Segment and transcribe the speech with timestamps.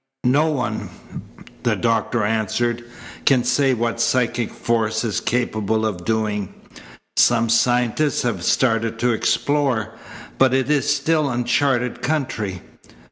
[0.25, 0.89] "No one,"
[1.61, 2.83] the doctor answered,
[3.25, 6.55] "can say what psychic force is capable of doing.
[7.17, 9.93] Some scientists have started to explore,
[10.39, 12.63] but it is still uncharted country.